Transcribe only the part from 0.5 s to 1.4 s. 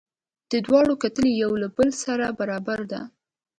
د دواړو کتلې